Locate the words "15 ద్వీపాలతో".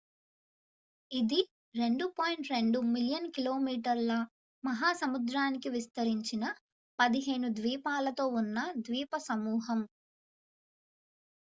6.99-8.27